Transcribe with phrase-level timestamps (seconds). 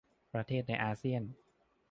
[0.33, 1.23] ประเทศในอาเซียน